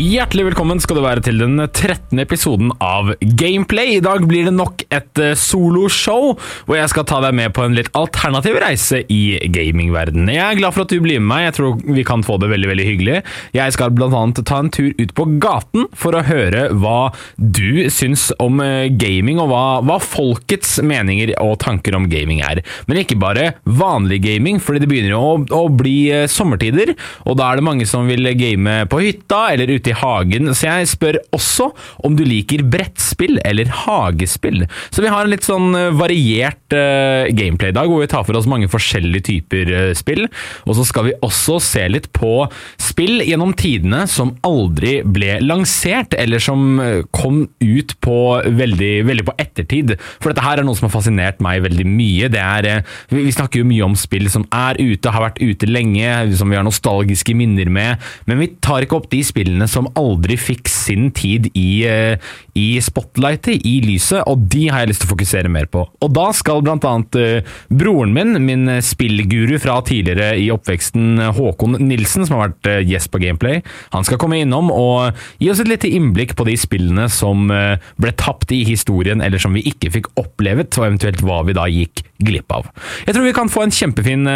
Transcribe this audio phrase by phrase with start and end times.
[0.00, 2.16] Hjertelig velkommen skal du være til den 13.
[2.22, 3.98] episoden av Gameplay.
[3.98, 6.30] I dag blir det nok et eh, soloshow,
[6.64, 10.30] hvor jeg skal ta deg med på en litt alternativ reise i gamingverdenen.
[10.32, 12.48] Jeg er glad for at du blir med meg, jeg tror vi kan få det
[12.54, 13.18] veldig veldig hyggelig.
[13.52, 14.22] Jeg skal bl.a.
[14.40, 19.44] ta en tur ut på gaten for å høre hva du syns om eh, gaming,
[19.44, 22.62] og hva, hva folkets meninger og tanker om gaming er.
[22.88, 26.96] Men ikke bare vanlig gaming, fordi det begynner jo å, å bli eh, sommertider,
[27.28, 30.68] og da er det mange som vil game på hytta eller ute i hagen, så
[30.68, 31.70] jeg spør også
[32.06, 34.66] om du liker brettspill eller hagespill.
[34.90, 38.48] Så vi har en litt sånn eh, variert uh, gameplay-dag, hvor vi tar for oss
[38.50, 40.26] mange forskjellige typer uh, spill.
[40.66, 42.46] Og så skal vi også se litt på
[42.80, 46.80] spill gjennom tidene som aldri ble lansert, eller som
[47.14, 49.94] kom ut på veldig, veldig på ettertid.
[50.22, 52.30] For dette her er noe som har fascinert meg veldig mye.
[52.32, 52.68] Det er,
[53.12, 56.58] vi snakker jo mye om spill som er ute, har vært ute lenge, som vi
[56.58, 61.10] har nostalgiske minner med, men vi tar ikke opp de spillene som aldri fikk sin
[61.16, 62.16] tid i, uh,
[62.58, 65.84] i spotlightet, i lyset, og de har jeg lyst til å fokusere mer på.
[66.02, 71.78] Og da skal blant annet uh, broren min, min spillguru fra tidligere i oppveksten, Håkon
[71.80, 73.62] Nilsen, som har vært gjest på Gameplay,
[73.94, 78.12] han skal komme innom og gi oss et lite innblikk på de spillene som ble
[78.18, 82.04] tapt i historien, eller som vi ikke fikk opplevet, og eventuelt hva vi da gikk
[82.22, 82.68] glipp av.
[83.06, 84.28] Jeg tror vi kan få en kjempefin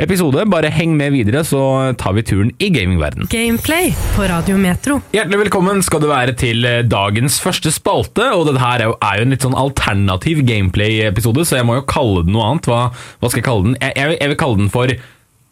[0.00, 0.46] episode.
[0.50, 3.28] Bare heng med videre, så tar vi turen i gamingverden.
[3.32, 4.98] Gameplay på Radio Metro.
[5.14, 8.26] Hjertelig velkommen skal du være til eh, dagens første spalte.
[8.36, 11.86] og Dette er jo, er jo en litt sånn alternativ gameplay-episode, så jeg må jo
[11.88, 12.68] kalle den noe annet.
[12.68, 13.78] Hva, hva skal jeg kalle den?
[13.80, 14.92] Jeg, jeg, jeg vil kalle den for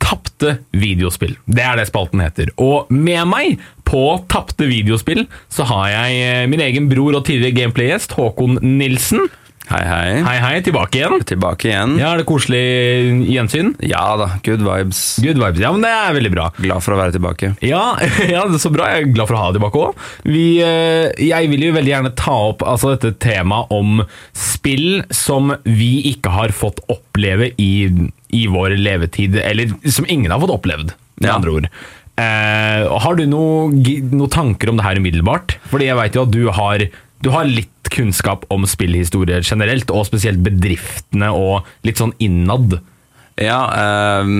[0.03, 1.39] Tapte videospill.
[1.48, 2.53] Det er det spalten heter.
[2.61, 7.63] Og med meg på Tapte videospill så har jeg eh, min egen bror og tidligere
[7.63, 9.25] gameplay-gjest Håkon Nilsen.
[9.73, 10.09] Hei, hei.
[10.27, 11.23] Hei, hei, tilbake igjen.
[11.25, 11.95] Tilbake igjen.
[11.97, 12.61] Ja, Er det koselig
[13.31, 13.70] gjensyn?
[13.89, 14.98] Ja da, good vibes.
[15.25, 15.62] Good vibes.
[15.62, 16.51] Ja, men det er veldig bra.
[16.61, 17.55] Glad for å være tilbake.
[17.64, 17.81] Ja,
[18.34, 18.91] ja, det er så bra.
[18.92, 20.02] Jeg er glad for å ha deg tilbake òg.
[21.23, 24.02] Jeg vil jo veldig gjerne ta opp altså, dette temaet om
[24.36, 27.73] spill som vi ikke har fått oppleve i,
[28.36, 29.41] i vår levetid.
[29.41, 30.92] Eller som ingen har fått opplevd,
[31.23, 31.39] med Ja.
[31.41, 31.70] andre ord.
[32.20, 33.80] Eh, har du noen
[34.13, 35.57] noe tanker om det her umiddelbart?
[35.73, 36.85] Fordi jeg veit jo at du har,
[37.22, 42.78] du har litt kunnskap om spillhistorie generelt, og spesielt bedriftene og litt sånn innad.
[43.40, 44.33] Ja, eh,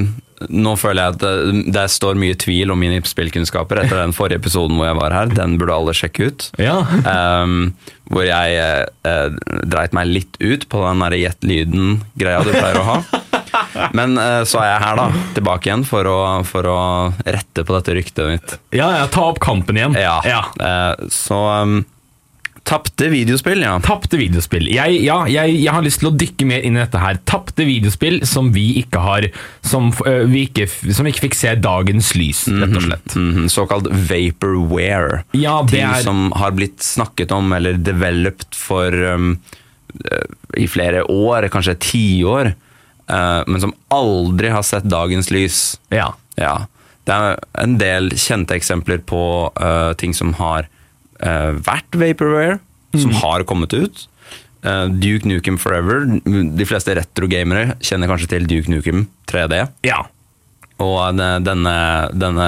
[0.50, 4.41] nå føler jeg at det, det står mye tvil om mine spillkunnskaper etter den forrige
[4.43, 5.34] episoden hvor jeg var her.
[5.37, 6.48] Den burde alle sjekke ut.
[6.60, 6.81] Ja.
[6.82, 8.59] Eh, hvor jeg
[9.09, 12.99] eh, dreit meg litt ut på den derre gjett lyden-greia du pleier å ha.
[13.97, 15.25] Men eh, så er jeg her, da.
[15.37, 16.19] Tilbake igjen for å,
[16.49, 16.78] for å
[17.25, 18.54] rette på dette ryktet mitt.
[18.75, 19.97] ja, ja, ta opp kampen igjen.
[19.99, 20.19] Ja.
[20.26, 20.44] ja.
[20.56, 21.82] Eh, så um,
[22.62, 23.75] Tapte videospill, ja.
[23.83, 24.69] Tapte videospill.
[24.71, 27.19] Jeg, ja, jeg, jeg har lyst til å dykke mer inn i dette her.
[27.28, 29.27] Tapte videospill som vi ikke har
[29.67, 33.17] Som, uh, vi, ikke, som ikke fikk se dagens lys, rett og slett.
[33.19, 35.23] Mhm, såkalt vaporware.
[35.34, 39.41] Ja, det Ting er- som har blitt snakket om eller developed for um,
[40.05, 40.27] eh,
[40.62, 42.55] i flere år, kanskje tiår,
[43.11, 45.81] uh, men som aldri har sett dagens lys.
[45.91, 46.12] Ja.
[46.39, 46.67] Ja.
[47.05, 50.69] Det er en del kjente eksempler på uh, ting som har
[51.22, 52.59] vært vaporware,
[52.94, 53.21] som Mm.
[53.22, 54.06] har kommet ut.
[54.65, 56.05] Eh, Duke Nukem Forever.
[56.25, 59.69] De fleste retrogamere kjenner kanskje til Duke Nukem 3D.
[59.84, 60.03] ja.
[60.82, 62.47] Og denne, denne, denne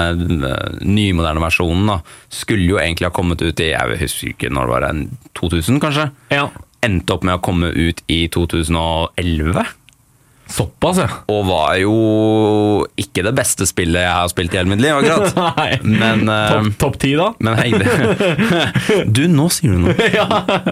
[0.83, 4.73] nymoderne versjonen da, skulle jo egentlig ha kommet ut i jeg husker ikke når det
[4.73, 5.07] var,
[5.39, 6.11] 2000 kanskje?
[6.31, 6.49] ja.
[6.83, 9.63] Endte opp med å komme ut i 2011.
[10.47, 11.07] Såpass, ja.
[11.33, 11.93] Og var jo
[13.01, 15.81] ikke det beste spillet jeg har spilt i hele mitt liv, akkurat.
[16.01, 17.31] Men, uh, Topp ti, da?
[17.41, 17.71] men hei,
[19.15, 19.95] du, nå sier du noe.
[20.19, 20.27] ja.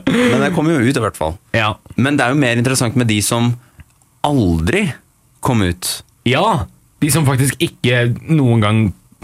[0.07, 1.35] Men det kom jo ut i hvert fall.
[1.57, 1.73] Ja.
[1.97, 3.53] Men det er jo mer interessant med de som
[4.25, 4.85] aldri
[5.43, 5.95] kom ut.
[6.29, 6.65] ja.
[7.03, 8.77] De som faktisk ikke noen gang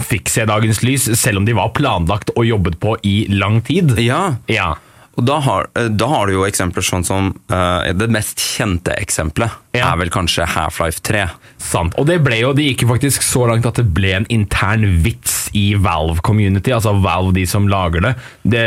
[0.04, 3.94] fikk se dagens lys, selv om de var planlagt og jobbet på i lang tid.
[4.04, 4.74] Ja, Ja.
[5.19, 8.96] Og da har, eh, da har du jo eksempler sånn som uh, Det mest kjente
[8.96, 9.91] eksempelet Ja.
[9.91, 11.27] er vel kanskje Half-Life 3.
[11.62, 11.94] Sant.
[12.00, 15.50] Og det ble jo, de gikk faktisk så langt at det ble en intern vits
[15.54, 18.12] i Valve-community, altså Valve, de som lager det.
[18.50, 18.63] det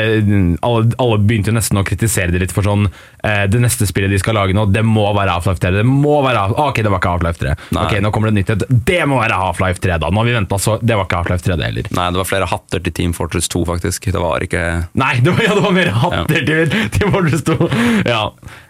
[0.62, 4.10] alle, alle begynte jo nesten å kritisere det litt for sånn uh, Det neste spillet
[4.12, 5.72] de skal lage nå, det må være Half-Life 3.
[5.81, 7.56] Det må være Half- ah, Ok, det var ikke Half-Life 3.
[7.78, 7.87] Nei.
[7.88, 8.64] Ok, nå kommer det nytt et.
[8.93, 10.10] Det må være Half-Life 3, da.
[10.12, 11.90] Nå har vi venta, så det var ikke Half-Life 3, det heller.
[11.99, 14.10] Nei, det var flere hatter til Team Fortress 2, faktisk.
[14.12, 14.62] Det var ikke
[15.02, 17.56] Nei, det var, ja, det var mer hatter til, til Fortress 2.
[18.08, 18.22] Ja.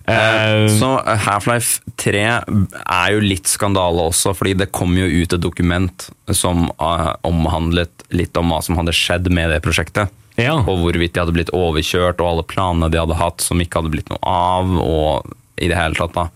[0.03, 5.37] Uh, Så eh, Half-Life 3 er jo litt skandale også, fordi det kom jo ut
[5.37, 10.13] et dokument som omhandlet litt om hva som hadde skjedd med det prosjektet.
[10.41, 10.57] Ja.
[10.59, 13.93] Og hvorvidt de hadde blitt overkjørt, og alle planene de hadde hatt som ikke hadde
[13.95, 16.29] blitt noe av, og i det hele tatt da.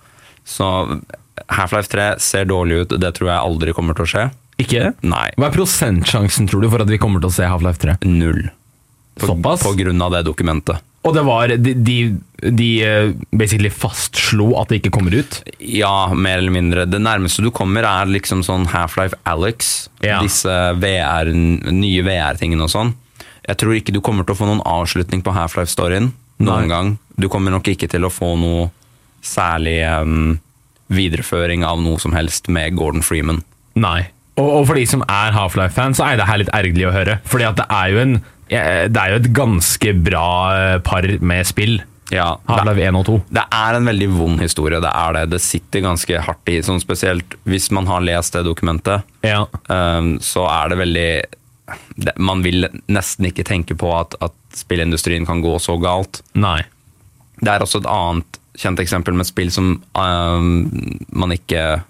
[0.46, 0.66] Så
[1.52, 4.26] Half-Life 3 ser dårlig ut, det tror jeg aldri kommer til å skje.
[4.62, 4.92] Ikke?
[5.04, 5.26] Nei.
[5.36, 7.98] Hva er prosentsjansen, tror du, for at vi kommer til å se Half-Life 3?
[8.08, 8.46] Null.
[9.16, 9.64] På, Såpass?
[9.64, 10.84] På grunn av det dokumentet.
[11.06, 11.97] Og det var De, de,
[12.43, 15.38] de eh, basically fastslo at det ikke kommer ut?
[15.62, 16.87] Ja, mer eller mindre.
[16.91, 19.88] Det nærmeste du kommer er liksom sånn Half-Life Alex.
[20.03, 20.19] Ja.
[20.25, 22.94] Disse VR, nye VR-tingene og sånn.
[23.47, 26.11] Jeg tror ikke du kommer til å få noen avslutning på Half-Life-storyen
[26.43, 26.73] noen Nei.
[26.73, 26.91] gang.
[27.17, 28.67] Du kommer nok ikke til å få noe
[29.25, 30.37] særlig um,
[30.93, 33.43] videreføring av noe som helst med Gordon Freeman.
[33.79, 34.08] Nei.
[34.37, 37.20] Og, og for de som er Half-Life-fans, så er det her litt ergerlig å høre.
[37.29, 38.19] Fordi at det er jo en
[38.50, 41.81] Det er jo et ganske bra eh, par med spill.
[42.14, 43.14] Ja, Half-Life 1 og 2.
[43.34, 45.25] det er en veldig vond historie, det er det.
[45.32, 49.02] Det sitter ganske hardt i, sånn spesielt hvis man har lest det dokumentet.
[49.26, 49.43] Ja.
[49.66, 51.10] Um, så er det veldig
[51.98, 56.22] det, Man vil nesten ikke tenke på at, at spillindustrien kan gå så galt.
[56.38, 56.60] Nei.
[57.43, 60.50] Det er også et annet kjent eksempel med spill som um,
[61.10, 61.82] man ikke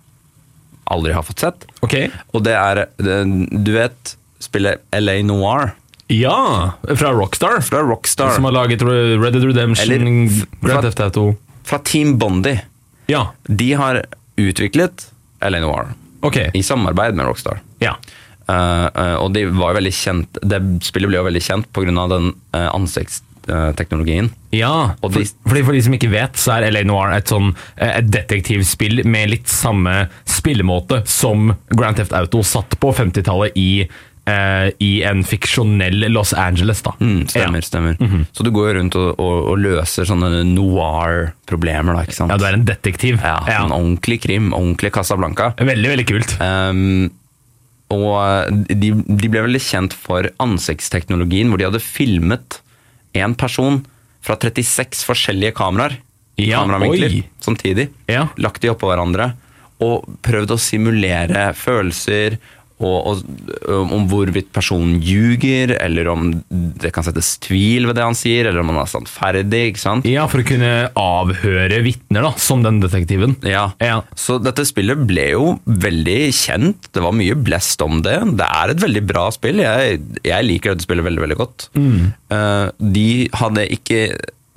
[0.91, 1.67] aldri har fått sett.
[1.85, 1.99] Ok.
[2.33, 3.19] Og det er det,
[3.53, 5.75] Du vet spillet LA Noir
[6.09, 6.73] Ja!
[6.97, 7.61] Fra Rockstar.
[7.67, 8.31] fra Rockstar.
[8.37, 10.29] Som har laget Red Dead Redemption, Eller
[10.69, 11.35] Grand Theft Auto.
[11.67, 12.61] Fra Team Bondi.
[13.11, 13.33] Ja.
[13.47, 14.05] De har
[14.37, 15.09] utviklet
[15.41, 15.93] LA Noir
[16.27, 16.37] Ok.
[16.55, 17.59] i samarbeid med Rockstar.
[17.83, 17.97] Ja.
[18.47, 22.05] Uh, uh, og de var jo veldig kjent Det spillet ble jo veldig kjent pga.
[22.13, 24.31] den uh, ansiktsteknologien.
[24.55, 27.51] Ja, for, de- fordi for de som ikke vet, så er LA Noir et, sånn,
[27.77, 33.69] et detektivspill med litt samme spillemåte som Grand Theft Auto satt på 50-tallet i,
[34.29, 36.83] eh, i en fiksjonell Los Angeles.
[36.85, 36.95] Da.
[37.01, 37.99] Mm, stemmer, stemmer.
[38.33, 42.35] Så du går rundt og, og, og løser sånne noir-problemer, da, ikke sant?
[42.35, 42.37] Ja.
[42.37, 43.21] ja, du er en detektiv.
[43.23, 45.53] Ja, En ordentlig krim, ordentlig Casablanca.
[45.61, 46.37] Veldig, veldig kult.
[46.43, 47.09] Um,
[47.95, 52.61] og de, de ble veldig kjent for ansiktsteknologien, hvor de hadde filmet
[53.17, 53.85] en person
[54.27, 56.01] fra 36 forskjellige kameraer.
[56.37, 57.23] Ja, kameravinkler oi.
[57.41, 57.89] samtidig.
[58.11, 58.27] Ja.
[58.43, 59.31] Lagt de oppå hverandre.
[59.85, 62.39] Og prøvd å simulere følelser
[62.77, 63.23] og,
[63.65, 68.51] og om hvorvidt personen ljuger, eller om det kan settes tvil ved det han sier,
[68.51, 69.63] eller om han er sannferdig.
[69.71, 70.09] ikke sant?
[70.09, 73.39] Ja, For å kunne avhøre vitner, da, som den detektiven.
[73.49, 73.71] Ja.
[73.81, 74.03] Ja.
[74.19, 76.91] Så dette spillet ble jo veldig kjent.
[76.93, 78.19] Det var mye blest om det.
[78.37, 79.63] Det er et veldig bra spill.
[79.65, 81.69] Jeg, jeg liker dette spillet veldig veldig godt.
[81.77, 83.09] Eh, de
[83.41, 84.01] hadde ikke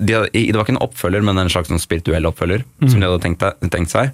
[0.00, 3.08] de hadde, Det var ikke en oppfølger, men en slags sånn spirituell oppfølger som de
[3.08, 4.12] hadde tenkt, tenkt seg.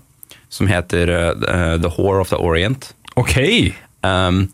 [0.51, 2.93] Som heter uh, The Whore of the Orient.
[3.19, 3.37] Ok.
[4.03, 4.47] Um,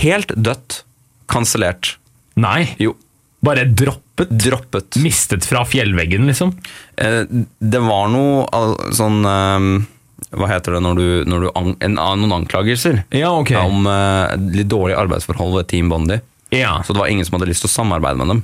[0.00, 0.82] helt dødt.
[1.30, 1.96] Kansellert.
[2.36, 2.92] Nei, Jo,
[3.44, 4.28] bare droppet.
[4.30, 4.96] droppet.
[5.00, 6.52] Mistet fra fjellveggen, liksom.
[7.00, 7.24] Uh,
[7.58, 9.70] det var noe uh, sånn ehm,
[10.34, 13.52] Hva heter det når du, når du an, en, Noen anklagelser Ja, ok.
[13.60, 16.18] om eh, litt dårlige arbeidsforhold ved Team Bondi.
[16.54, 16.80] Ja.
[16.86, 18.42] Så det var ingen som hadde lyst til å samarbeide med dem.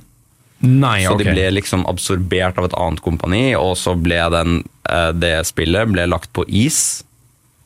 [0.61, 1.25] Nei, Så okay.
[1.25, 4.59] de ble liksom absorbert av et annet kompani, og så ble den,
[4.91, 7.03] eh, det spillet ble lagt på is.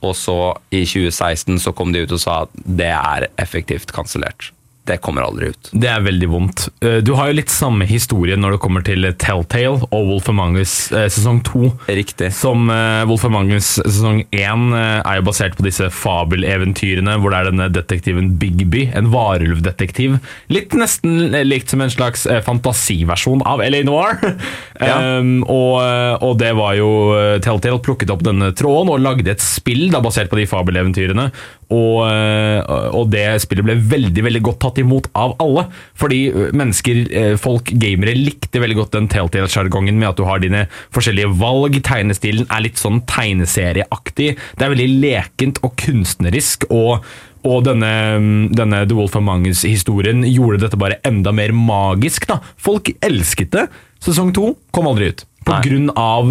[0.05, 0.39] Og så
[0.71, 4.54] i 2016 så kom de ut og sa at det er effektivt kansellert.
[4.85, 5.71] Det kommer aldri ut.
[5.73, 6.67] Det er veldig vondt.
[6.85, 10.59] Eh, Du har jo litt samme historie når det kommer til Telltale og Wolf Among
[10.61, 11.71] Us eh, sesong to.
[11.89, 12.29] Riktig.
[12.37, 17.33] Som uh, Wolf Among Us sesong én eh, er jo basert på disse fabeleventyrene hvor
[17.33, 20.19] det er denne detektiven Bigby, en varulvdetektiv.
[20.53, 24.21] Litt nesten likt som en slags eh, fantasiversjon av LA Noir.
[24.85, 24.97] Ja.
[25.21, 29.31] Um, og, eh, og det var jo eh, Telltale plukket opp denne tråden og lagde
[29.31, 31.29] et spill da, basert på de fabeleventyrene.
[31.73, 32.61] Og, eh,
[32.95, 35.67] og det spillet ble veldig veldig godt tatt imot av alle.
[36.01, 40.43] Fordi eh, mennesker, eh, folk, gamere, likte veldig godt den Telltale-sjargongen med at du har
[40.43, 41.79] dine forskjellige valg.
[41.87, 44.35] Tegnestilen er litt sånn tegneserieaktig.
[44.35, 46.69] Det er veldig lekent og kunstnerisk.
[46.71, 47.07] og
[47.45, 47.91] og denne,
[48.57, 52.25] denne The Wolf of Mangus-historien gjorde dette bare enda mer magisk.
[52.31, 52.39] da.
[52.57, 53.67] Folk elsket det.
[54.01, 55.27] Sesong to kom aldri ut.
[55.45, 56.31] Av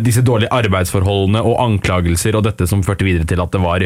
[0.00, 3.84] disse dårlige arbeidsforholdene og anklagelser og dette som førte videre til at det var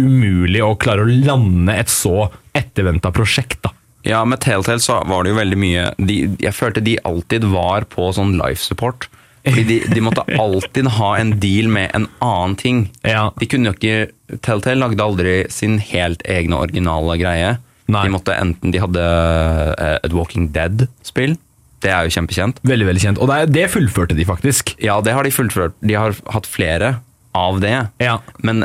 [0.00, 3.60] umulig å klare å lande et så etterventa prosjekt.
[3.66, 3.74] da.
[4.06, 7.84] Ja, med Telltale så var det jo veldig mye de, Jeg følte de alltid var
[7.92, 9.08] på sånn life support.
[9.44, 12.86] Fordi de, de måtte alltid ha en deal med en annen ting.
[13.06, 13.30] Ja.
[13.40, 17.54] De kunne jo ikke Telltale lagde aldri sin helt egne originale greie.
[17.90, 18.04] Nei.
[18.06, 21.34] De måtte enten De hadde eh, et Walking Dead-spill.
[21.80, 22.60] Det er jo kjempekjent.
[22.68, 23.20] Veldig veldig kjent.
[23.20, 24.74] Og det, det fullførte de faktisk.
[24.84, 25.74] Ja, det har de fullført.
[25.80, 26.98] De har hatt flere
[27.36, 27.76] av det.
[28.02, 28.18] Ja.
[28.38, 28.64] Men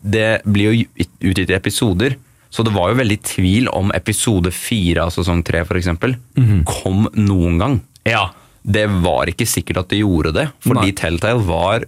[0.00, 2.16] det blir jo utgitt i episoder.
[2.50, 6.64] Så det var jo veldig tvil om episode fire av sesong tre for eksempel, -hmm.
[6.64, 7.80] kom noen gang.
[8.08, 8.30] Ja.
[8.62, 10.92] Det var ikke sikkert at de gjorde det, fordi Nei.
[10.92, 11.84] Telltale var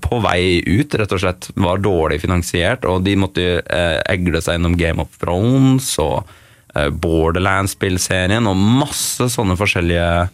[0.00, 1.48] på vei ut, rett og slett.
[1.54, 6.26] Var dårlig finansiert, og de måtte eh, egle seg gjennom Game of Thrones og
[6.74, 10.28] eh, Borderlands-spillserien og masse sånne forskjellige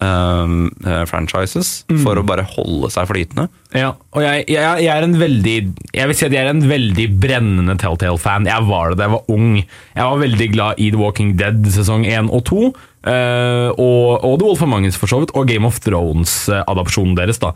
[0.00, 0.68] um,
[1.08, 2.00] franchises mm.
[2.04, 3.46] for å bare holde seg flytende.
[3.76, 5.54] Ja, og jeg, jeg, jeg er en veldig
[5.92, 8.48] Jeg vil si at jeg er en veldig brennende Telltale-fan.
[8.48, 9.56] Jeg var det da jeg var ung.
[9.60, 12.60] Jeg var veldig glad i The Walking Dead sesong 1 og 2.
[13.06, 17.38] Uh, og, og The Wolf of Us, for så vidt, og Game of Thrones-adopsjonen deres.
[17.42, 17.52] da.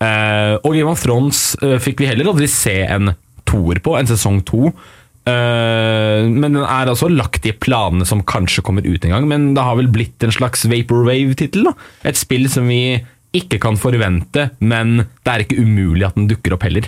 [0.00, 3.12] Uh, og Game of Thrones uh, fikk vi heller aldri se en
[3.48, 4.72] toer på, en sesong to.
[5.24, 9.28] Eh, men den er altså lagt i planene som kanskje kommer ut en gang.
[9.30, 11.70] Men det har vel blitt en slags Vaporwave-tittel.
[12.04, 13.00] Et spill som vi
[13.34, 16.86] ikke kan forvente, men det er ikke umulig at den dukker opp heller.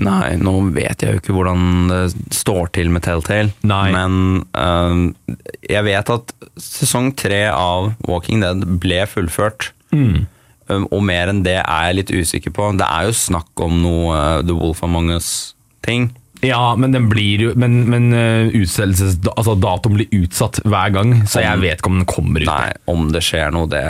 [0.00, 2.00] Nei, nå vet jeg jo ikke hvordan det
[2.32, 3.52] står til med Telltale.
[3.68, 3.90] Nei.
[3.92, 9.68] Men uh, jeg vet at sesong tre av Walking Dead ble fullført.
[9.92, 12.70] Um, og mer enn det er jeg litt usikker på.
[12.80, 16.08] Det er jo snakk om noe uh, The Wolf Among Us-ting.
[16.42, 19.20] Ja, men den blir jo Men, men uh, utsettelses...
[19.36, 22.48] Altså, datoen blir utsatt hver gang, så jeg vet ikke om den kommer ut.
[22.50, 23.84] Nei, om det skjer noe, det,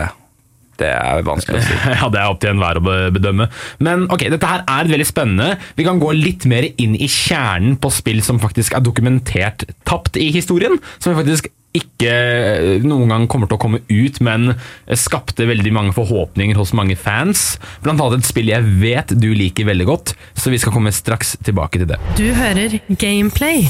[0.82, 1.78] det er vanskelig å si.
[2.00, 3.48] Ja, det er opp til enhver å bedømme.
[3.84, 5.56] Men ok, dette her er veldig spennende.
[5.78, 10.20] Vi kan gå litt mer inn i kjernen på spill som faktisk er dokumentert tapt
[10.20, 10.78] i historien.
[10.98, 14.54] Som vi faktisk ikke eh, noen gang kommer til å komme ut, men
[14.98, 17.56] skapte veldig mange forhåpninger hos mange fans.
[17.84, 21.36] Blant annet et spill jeg vet du liker veldig godt, så vi skal komme straks
[21.44, 22.00] tilbake til det.
[22.18, 23.68] Du hører Gameplay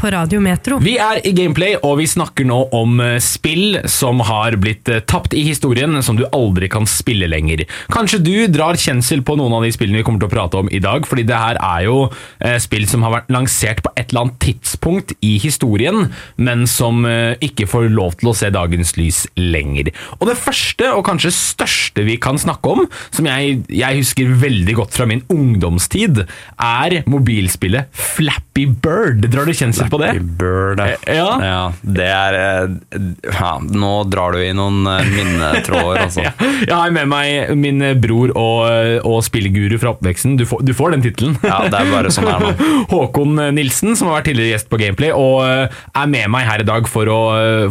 [0.00, 0.78] på Radio Metro.
[0.80, 5.02] Vi er i Gameplay, og vi snakker nå om eh, spill som har blitt eh,
[5.04, 7.66] tapt i historien, som du aldri kan spille lenger.
[7.92, 10.70] Kanskje du drar kjensel på noen av de spillene vi kommer til å prate om
[10.72, 11.98] i dag, fordi det her er jo
[12.38, 16.08] eh, spill som har vært lansert på et eller annet tidspunkt i historien,
[16.40, 17.04] men som
[17.44, 19.90] ikke får lov til å se dagens lys lenger.
[20.18, 24.76] Og det første, og kanskje største vi kan snakke om, som jeg, jeg husker veldig
[24.78, 26.22] godt fra min ungdomstid,
[26.56, 29.26] er mobilspillet Flappy Bird.
[29.30, 30.12] Drar du kjensel på det?
[30.40, 31.30] Bird, ja.
[31.44, 31.60] Ja.
[31.82, 36.24] det er eh, ja, Nå drar du i noen eh, minnetråder, altså.
[36.24, 36.34] Ja,
[36.66, 40.36] jeg har med meg min bror og, og spillguru fra oppveksten.
[40.40, 41.36] Du får, du får den tittelen.
[41.44, 42.84] Ja, det er bare sånn det er nå.
[42.90, 46.64] Håkon Nilsen, som har vært tidligere gjest på Gameplay, og eh, er med meg her
[46.64, 47.20] i dag for å,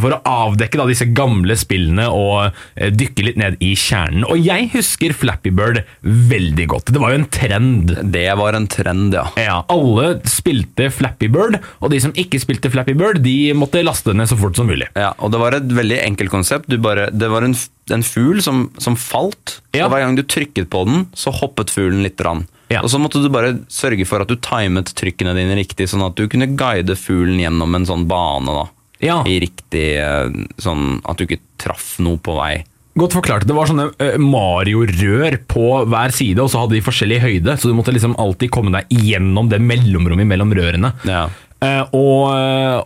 [0.02, 4.26] for å avdekke da, disse gamle spillene og eh, dykke litt ned i kjernen.
[4.30, 6.94] Og jeg husker Flappy Bird veldig godt.
[6.94, 7.94] Det var jo en trend.
[8.14, 9.26] Det var en trend, ja.
[9.40, 14.14] Ja, Alle spilte Flappy Bird, og de som ikke spilte Flappy Bird, de måtte laste
[14.16, 14.88] ned så fort som mulig.
[14.98, 16.70] Ja, og det var et veldig enkelt konsept.
[16.72, 17.56] Du bare, det var en,
[17.94, 19.86] en fugl som, som falt, Ja.
[19.86, 22.20] og hver gang du trykket på den, så hoppet fuglen litt.
[22.26, 22.46] Rann.
[22.70, 22.82] Ja.
[22.86, 26.18] Og så måtte du bare sørge for at du timet trykkene dine riktig, sånn at
[26.20, 28.46] du kunne guide fuglen gjennom en sånn bane.
[28.60, 28.66] da.
[29.02, 29.22] Ja.
[29.26, 30.28] I riktig eh,
[30.60, 32.60] sånn at du ikke traff noe på vei.
[33.00, 33.46] Godt forklart.
[33.48, 37.70] Det var sånne eh, Mario-rør på hver side, og så hadde de forskjellig høyde, så
[37.72, 40.92] du måtte liksom alltid komme deg gjennom det mellomrommet mellom rørene.
[41.08, 41.28] Ja.
[41.62, 42.30] Eh, og,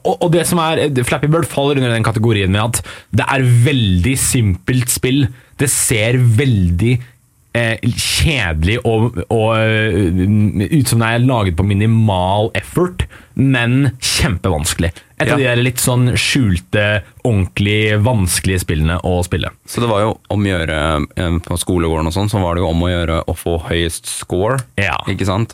[0.02, 3.46] og, og det som er Flappy Bird faller under den kategorien med at det er
[3.68, 5.28] veldig simpelt spill.
[5.62, 6.96] Det ser veldig
[7.54, 13.06] eh, kjedelig og, og eh, ut som det er laget på minimal effort,
[13.38, 14.90] men kjempevanskelig.
[15.24, 15.54] Et av de Ja.
[15.54, 19.54] der litt sånn skjulte, ordentlig vanskelige spillene å spille.
[19.70, 20.80] Så det var jo om å gjøre
[21.16, 24.10] eh, på skolegården og sånn, så var det jo om å gjøre å få høyest
[24.10, 24.58] score.
[24.82, 24.98] Ja.
[25.14, 25.54] Ikke sant?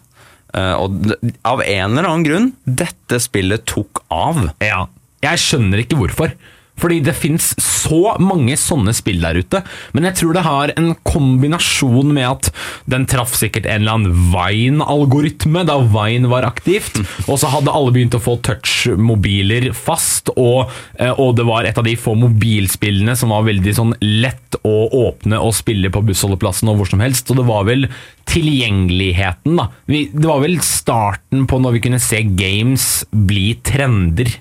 [0.57, 1.11] Eh, og
[1.45, 4.41] av en eller annen grunn, dette spillet tok av.
[4.63, 4.85] Ja.
[5.25, 6.33] Jeg skjønner ikke hvorfor.
[6.79, 9.61] Fordi det fins så mange sånne spill der ute,
[9.95, 12.51] men jeg tror det har en kombinasjon med at
[12.89, 17.93] den traff sikkert en eller annen Vine-algoritme da Vine var aktivt, og så hadde alle
[17.95, 23.15] begynt å få touch-mobiler fast, og, eh, og det var et av de få mobilspillene
[23.19, 24.75] som var veldig sånn lett å
[25.07, 27.87] åpne og spille på bussholdeplassen og hvor som helst, så det var vel
[28.29, 29.69] tilgjengeligheten da.
[29.89, 34.31] Det var vel starten på når vi kunne se games bli trender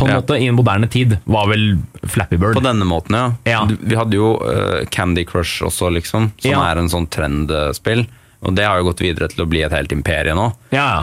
[0.00, 0.20] på en Ja.
[0.20, 1.66] måte, i en moderne tid, var vel
[2.08, 2.56] Flappy Bird.
[2.58, 3.26] På denne måten, ja.
[3.44, 3.60] Ja.
[3.68, 6.62] Vi hadde jo uh, Candy Crush også, liksom, som Ja.
[6.72, 8.06] er en sånn trendspill.
[8.42, 10.46] Og det har jo gått videre til å bli et helt imperie nå.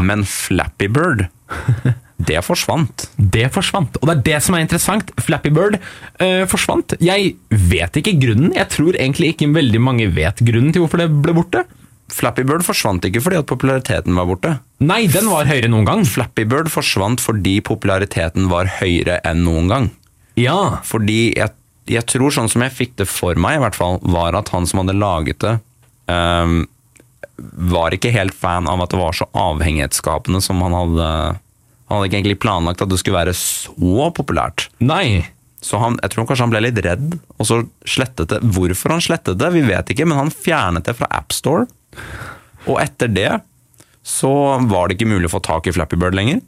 [0.01, 1.27] Men Flappy Bird,
[2.27, 3.06] det forsvant.
[3.16, 5.12] Det forsvant, og det er det som er interessant.
[5.22, 5.77] Flappy Bird
[6.20, 6.96] uh, forsvant.
[7.00, 8.56] Jeg vet ikke grunnen.
[8.58, 11.63] Jeg tror egentlig ikke veldig mange vet grunnen til hvorfor det ble borte.
[12.14, 14.54] Flappy Bird forsvant ikke fordi at populariteten var borte.
[14.80, 16.06] Nei, den var høyere noen gang.
[16.08, 19.90] Flappy Bird forsvant fordi populariteten var høyere enn noen gang.
[20.38, 21.50] Ja, Fordi jeg,
[21.90, 24.68] jeg tror, sånn som jeg fikk det for meg, i hvert fall, var at han
[24.70, 25.56] som hadde laget det,
[26.06, 26.60] um,
[27.74, 31.08] var ikke helt fan av at det var så avhengighetsskapende som han hadde
[31.88, 34.70] Han hadde ikke egentlig planlagt at det skulle være så populært.
[34.80, 35.26] nei.
[35.68, 37.56] Så han, jeg tror kanskje han ble litt redd, og så
[37.90, 38.38] slettet det.
[38.46, 41.66] Hvorfor han slettet det, vi vet ikke, men han fjernet det fra AppStore.
[42.68, 43.32] Og etter det
[44.08, 44.30] så
[44.72, 46.39] var det ikke mulig å få tak i Flappy Bird lenger.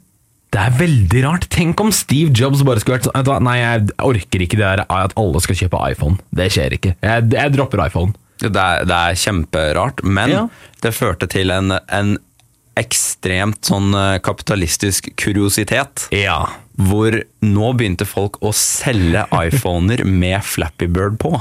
[0.50, 1.44] Det er veldig rart.
[1.52, 5.12] Tenk om Steve Jobs bare skulle vært sånn Nei, jeg orker ikke det der at
[5.20, 6.16] alle skal kjøpe iPhone.
[6.34, 6.94] Det skjer ikke.
[7.04, 8.16] Jeg, jeg dropper iPhone.
[8.40, 10.42] Det er, det er kjemperart, men Ja.
[10.82, 12.14] det førte til en, en
[12.80, 16.08] ekstremt sånn eh, kapitalistisk kuriositet.
[16.14, 16.42] Ja.
[16.80, 21.34] Hvor nå begynte folk å selge iPhoner med Flappy Bird på.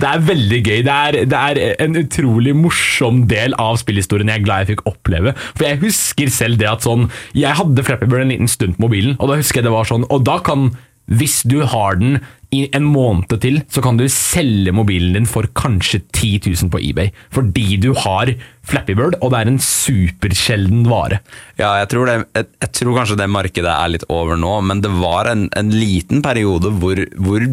[0.00, 0.80] Det er veldig gøy.
[0.86, 4.86] Det er, det er en utrolig morsom del av spillhistorien jeg er glad jeg fikk
[4.90, 5.36] oppleve.
[5.54, 8.86] For jeg husker selv det at sånn Jeg hadde Flappy Bird en liten stund på
[8.86, 10.70] mobilen, og da husker jeg det var sånn Og da kan
[11.08, 12.18] hvis du har den
[12.54, 16.80] i en måned til, så kan du selge mobilen din for kanskje 10 000 på
[16.80, 17.10] eBay.
[17.34, 18.32] Fordi du har
[18.68, 21.20] Flappy Bird, og det er en supersjelden vare.
[21.60, 24.80] Ja, jeg tror, det, jeg, jeg tror kanskje det markedet er litt over nå, men
[24.84, 27.44] det var en, en liten periode hvor, hvor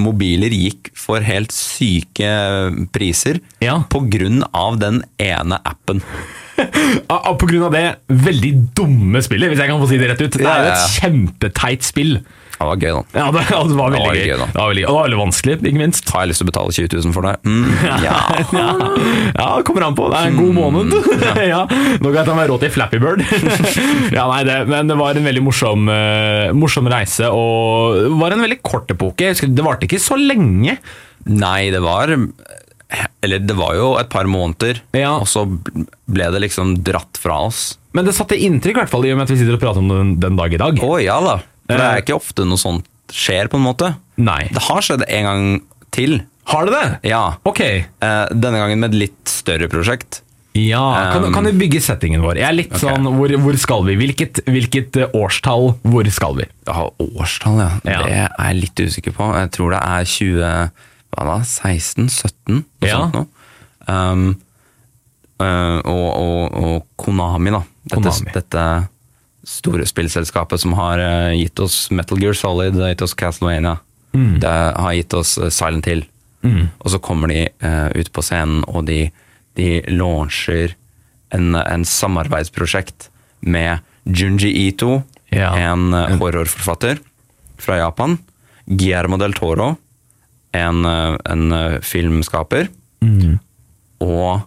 [0.00, 2.30] mobiler gikk for helt syke
[2.94, 3.80] priser Ja.
[3.86, 6.02] av den ene appen.
[7.08, 7.38] Av
[7.72, 10.34] det veldig dumme spillet, hvis jeg kan få si det rett ut.
[10.36, 12.18] Det er jo et kjempeteit spill.
[12.60, 13.02] Det var gøy, da.
[13.16, 14.26] Ja, det, ja, det var veldig var gøy.
[14.28, 14.46] gøy, da.
[14.52, 16.10] det var veldig, og det var veldig vanskelig, ikke minst.
[16.12, 17.32] Har jeg lyst til å betale 20 000 for det?
[17.48, 17.70] Mm,
[18.04, 18.16] ja.
[18.52, 20.08] Ja, det kommer an på.
[20.12, 20.92] Det er en god måned.
[21.54, 23.24] ja, Nå kan jeg ta meg råd til Flappy Bird.
[24.18, 28.36] ja, nei, det, men det var en veldig morsom, uh, morsom reise, og det var
[28.36, 29.32] en veldig kort epoke.
[29.40, 30.76] Det varte ikke så lenge.
[31.30, 35.14] Nei, det var Eller det var jo et par måneder, Ja.
[35.16, 37.78] og så ble det liksom dratt fra oss.
[37.96, 39.82] Men det satte inntrykk, i hvert fall, i og med at vi sitter og prater
[39.82, 40.78] om den, den dag i dag.
[40.84, 41.38] Å ja da.
[41.70, 41.92] For det Eh.
[41.96, 43.94] er ikke ofte noe sånt skjer, på en måte.
[44.18, 44.48] Nei.
[44.52, 45.46] Det har skjedd en gang
[45.90, 46.20] til.
[46.50, 47.10] Har det det?
[47.10, 47.36] Ja.
[47.46, 47.60] Ok.
[47.60, 50.20] Eh, Denne gangen med et litt større prosjekt.
[50.54, 52.34] Ja, kan, Um, kan du bygge settingen vår?
[52.40, 53.94] Jeg er litt sånn, hvor, hvor skal vi?
[53.94, 56.46] Hvilket, hvilket eh, årstall, hvor skal vi?
[56.66, 57.68] Ja, årstall, ja.
[57.86, 58.02] Ja.
[58.02, 59.28] Det er jeg litt usikker på.
[59.38, 60.70] Jeg tror det er 20...
[61.14, 61.36] Hva da?
[61.46, 62.08] 16?
[62.10, 62.64] 17?
[62.82, 62.98] Noe Ja.
[62.98, 63.26] sånt noe.
[63.86, 64.40] Um,
[65.40, 67.62] eh, og, og, og Konami, da.
[67.86, 68.32] Dette, Konami.
[68.34, 68.64] dette
[69.50, 73.78] store spillselskapet som har eh, gitt oss Metal Gear Solid, det har gitt oss Castlevania,
[74.10, 74.40] Mm.
[74.42, 76.00] det har gitt oss eh, Silent Hill.
[76.80, 79.10] Og så kommer de eh, ut på scenen, og de,
[79.54, 80.72] de launcher
[81.36, 83.06] en, en samarbeidsprosjekt
[83.46, 85.52] med Junji Ito, Ja.
[85.54, 86.98] en horrorforfatter
[87.62, 88.16] fra Japan.
[88.66, 89.76] Guillermo del Toro,
[90.58, 91.44] en, en
[91.86, 92.66] filmskaper.
[93.04, 93.36] Mm.
[94.02, 94.40] Og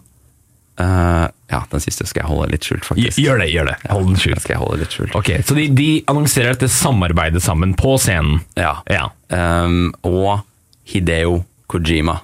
[0.78, 3.18] eh, Ja, den siste skal jeg holde litt skjult, faktisk.
[3.22, 3.76] Gjør det, gjør det.
[3.90, 4.40] Hold den Den skjult.
[4.42, 5.14] skal jeg holde litt skjult.
[5.14, 8.40] Ok, Så de, de annonserer dette samarbeidet sammen på scenen.
[8.58, 8.76] Ja.
[8.90, 9.10] Ja.
[9.30, 10.42] Um, og
[10.90, 12.18] Hideo Kojima,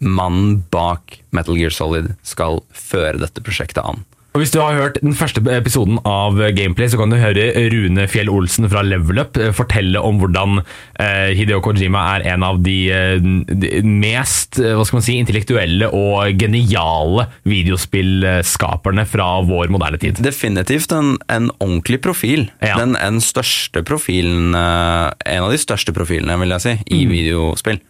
[0.00, 4.04] mannen bak Metal Gear Solid, skal føre dette prosjektet an.
[4.36, 8.04] Og Hvis du har hørt den første episoden av Gameplay, så kan du høre Rune
[8.12, 12.58] Fjell Olsen fra Level Up eh, fortelle om hvordan eh, Hideo Kojima er en av
[12.60, 13.14] de, eh,
[13.48, 20.20] de mest hva skal man si, intellektuelle og geniale videospillskaperne fra vår moderne tid.
[20.20, 22.44] Definitivt en, en ordentlig profil.
[22.60, 22.76] Ja.
[22.76, 27.80] Den en største profilen En av de største profilene, vil jeg si, i videospill.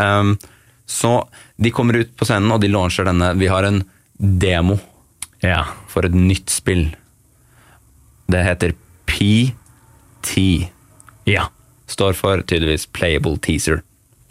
[0.00, 0.38] Um,
[0.88, 1.18] så
[1.60, 3.34] de kommer ut på scenen, og de launcher denne.
[3.36, 3.82] Vi har en
[4.16, 4.78] demo
[5.42, 5.64] Ja.
[5.90, 6.88] for et nytt spill.
[8.30, 8.74] Det heter
[9.10, 10.68] PT.
[11.28, 11.48] ja.
[11.92, 13.82] Står for tydeligvis Playable Teaser.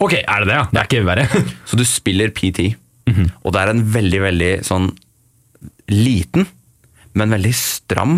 [0.02, 0.54] Ok, er det det?
[0.56, 0.64] ja?
[0.72, 1.26] Det er ikke verre.
[1.68, 2.72] Så du spiller PT,
[3.44, 4.88] og det er en veldig, veldig sånn
[5.92, 6.48] liten,
[7.14, 8.16] men veldig stram,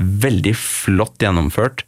[0.00, 1.84] veldig flott gjennomført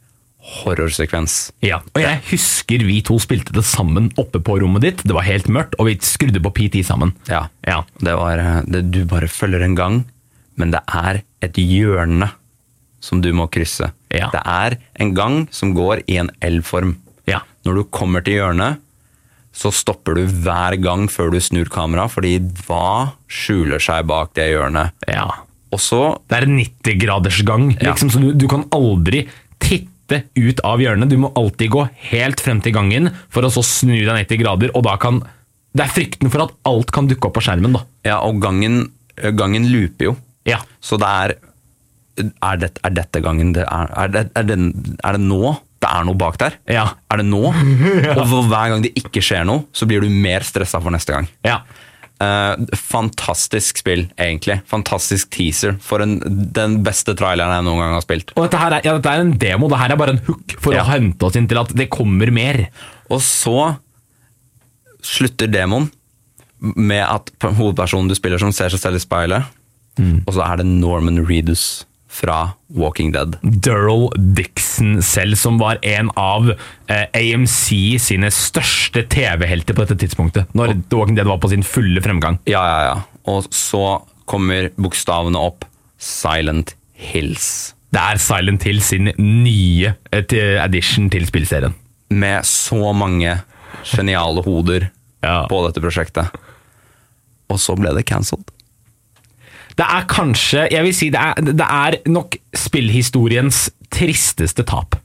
[0.59, 1.37] horrorsekvens.
[1.63, 5.01] Ja, og jeg husker vi to spilte det sammen oppe på rommet ditt.
[5.07, 7.15] Det var helt mørkt, og vi skrudde på PT sammen.
[7.31, 7.45] Ja.
[7.65, 7.79] Ja.
[8.03, 10.01] Det var, eh, det, du bare følger en gang,
[10.59, 12.31] men det er et hjørne
[13.03, 13.91] som du må krysse.
[14.13, 14.29] Ja.
[14.31, 16.95] Det er en gang som går i en L-form.
[17.27, 17.41] Ja.
[17.67, 18.79] Når du kommer til hjørnet,
[19.53, 24.51] så stopper du hver gang før du snur kamera, fordi hva skjuler seg bak det
[24.53, 24.93] hjørnet?
[25.07, 25.27] ja.
[25.73, 27.91] Og så Det er en 90-gradersgang, Ja.
[27.95, 29.23] liksom, så du, du kan aldri
[29.59, 31.09] titte ut av hjørnet.
[31.09, 34.69] Du må alltid gå helt frem til gangen for å så snu deg 90 grader,
[34.77, 35.23] og da kan
[35.73, 37.81] Det er frykten for at alt kan dukke opp på skjermen, da.
[38.05, 38.91] Ja, og gangen,
[39.33, 40.15] gangen looper jo.
[40.49, 40.59] Ja.
[40.83, 41.35] Så det er
[42.43, 44.57] Er, det, er dette gangen det er, er, det, er, det,
[45.03, 46.53] er det nå det er noe bak der?
[46.71, 46.83] Ja.
[47.11, 47.41] Er det nå?
[48.19, 51.11] Og for hver gang det ikke skjer noe, så blir du mer stressa for neste
[51.11, 51.25] gang.
[51.43, 51.57] Ja.
[52.23, 54.61] Uh, fantastisk spill, egentlig.
[54.71, 56.19] Fantastisk teaser for en,
[56.55, 58.31] den beste traileren jeg noen gang har spilt.
[58.37, 60.55] Og dette her er, ja, dette er en demo, det her er bare en hook
[60.63, 60.85] for Ja.
[60.85, 62.61] å hente oss inn til at det kommer mer.
[63.11, 63.73] Og så
[65.03, 65.89] slutter demoen
[66.79, 69.51] med at hovedpersonen du spiller som ser seg selv i speilet,
[69.99, 73.35] og så er det Norman Reedus fra Walking Dead.
[73.65, 80.51] Daryl Dixon selv, som var en av eh, AMC sine største TV-helter på dette tidspunktet.
[80.53, 82.37] Når The Walking Dead var på sin fulle fremgang.
[82.49, 82.95] Ja, ja, ja.
[83.33, 83.81] Og så
[84.29, 85.65] kommer bokstavene opp
[85.97, 87.73] Silent Hills.
[87.93, 91.73] Det er Silent Hill sin nye eh, addition til spillserien.
[92.13, 93.39] Med så mange
[93.89, 94.89] geniale hoder
[95.23, 95.45] Ja.
[95.49, 96.29] på dette prosjektet.
[97.49, 98.43] Og så ble det cancelled.
[99.79, 104.97] Det er kanskje Jeg vil si det er, det er nok spillhistoriens tristeste tap.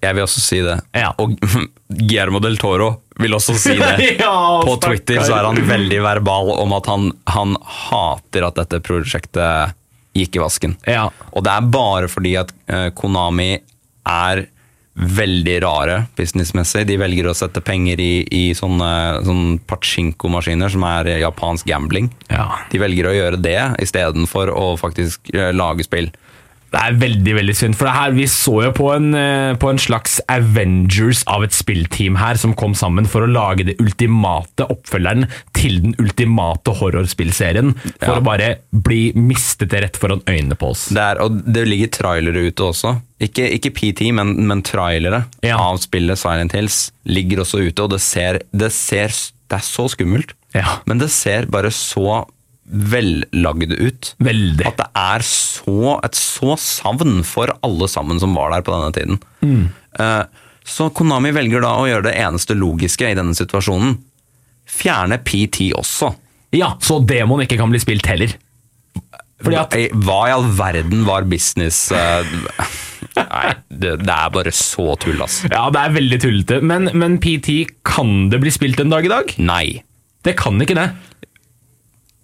[0.00, 0.78] Jeg vil også si det.
[0.96, 1.10] Ja.
[1.20, 1.34] Og
[2.08, 3.90] Guillermo del Toro vil også si det.
[4.22, 4.76] Ja, På.
[4.80, 7.56] Twitter så er han veldig verbal om at han, han
[7.88, 9.76] hater at dette prosjektet
[10.16, 10.76] gikk i vasken.
[10.88, 11.08] Ja.
[11.34, 13.52] Og det er bare fordi at eh, Konami
[14.08, 14.46] er
[15.00, 16.84] veldig rare businessmessig.
[16.88, 18.90] De velger å sette penger i, i sånne,
[19.26, 22.10] sånne pachinko-maskiner, som er japansk gambling.
[22.28, 22.46] Ja.
[22.72, 26.10] De velger å gjøre det istedenfor å faktisk eh, lage spill.
[26.70, 29.70] Det er veldig veldig synd, for det her, vi så jo på en, eh, på
[29.72, 34.66] en slags Avengers av et spillteam her, som kom sammen for å lage det ultimate
[34.70, 38.20] oppfølgeren til den ultimate horrorspillserien, for Ja.
[38.20, 40.88] å bare bli mistet rett foran øynene på oss.
[40.88, 43.00] Det, er, og det ligger trailere ute også.
[43.20, 45.58] Ikke, ikke PT, men, men trailere Ja.
[45.58, 49.08] av spillet Silent Hills ligger også ute, og det ser, det ser
[49.50, 50.78] Det er så skummelt, Ja.
[50.86, 52.24] men det ser bare så
[52.70, 54.12] vellagd ut.
[54.22, 54.66] Veldig.
[54.70, 58.92] At det er så, et så savn for alle sammen som var der på denne
[58.96, 59.20] tiden.
[59.44, 59.64] Mm.
[59.98, 60.24] Eh,
[60.70, 63.96] Så Konami velger da å gjøre det eneste logiske i denne situasjonen.
[64.70, 66.12] Fjerne PT også.
[66.54, 68.36] Ja, så demon ikke kan bli spilt heller.
[69.40, 69.72] Fordi at
[70.04, 72.26] Hva- i all verden var business eh,
[73.16, 75.40] Nei, det, det er bare så tull, ass.
[75.50, 77.54] Ja, det er veldig tullete, men, men PT,
[77.88, 79.32] kan det bli spilt en dag i dag?
[79.40, 79.80] Nei.
[80.22, 80.90] Det kan ikke det.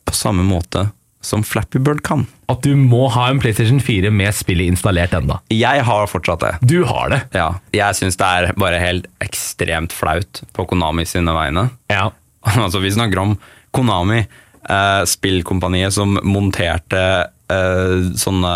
[0.07, 0.89] På samme måte
[1.27, 2.27] som Flappy Bird kan.
[2.47, 5.41] At du må ha en PlayStation 4 med spillet installert enda.
[5.51, 6.53] Jeg har fortsatt det.
[6.63, 7.21] Du har det.
[7.35, 11.69] Ja, Jeg syns det er bare helt ekstremt flaut på Konami sine vegne.
[11.91, 12.11] Ja.
[12.65, 13.37] altså, vi snakker om
[13.75, 17.03] Konami, eh, spillkompaniet som monterte
[17.51, 18.55] eh, sånne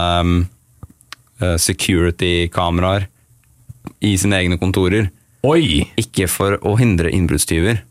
[1.42, 3.08] eh, security-kameraer
[4.06, 5.10] i sine egne kontorer.
[5.46, 5.88] Oi!
[5.98, 7.82] Ikke for å hindre innbruddstyver,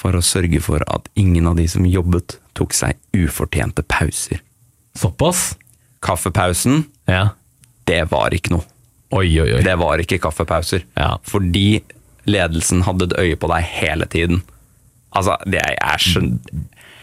[0.00, 4.40] for å sørge for at ingen av de som jobbet, tok seg ufortjente pauser.
[4.96, 5.54] Såpass?
[6.04, 7.34] Kaffepausen, Ja.
[7.86, 8.64] det var ikke noe.
[9.12, 9.62] Oi, oi, oi.
[9.66, 10.84] Det var ikke kaffepauser.
[10.96, 11.16] Ja.
[11.26, 11.82] Fordi
[12.30, 14.42] ledelsen hadde et øye på deg hele tiden.
[15.12, 16.38] Altså, det er, skjønner,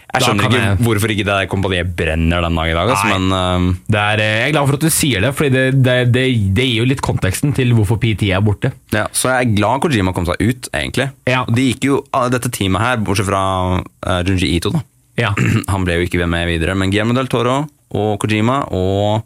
[0.07, 3.25] jeg skjønner ikke jeg- hvorfor ikke det kompaniet brenner den dag i dag, altså, men
[3.35, 3.75] uh...
[3.91, 6.25] Det er, eh, jeg er glad for at du sier det, for det, det, det,
[6.55, 8.71] det gir jo litt konteksten til hvorfor PT er borte.
[8.95, 11.09] ja, Så jeg er glad Kojima kom seg ut, egentlig.
[11.27, 11.43] Ja.
[11.51, 13.41] De gikk jo, ah, Dette teamet her, bortsett fra
[13.83, 14.83] uh, Junji Ito, da.
[15.19, 15.33] Ja.
[15.73, 17.59] han ble jo ikke med videre, men Guillermo del Toro
[17.97, 19.21] og Kojima og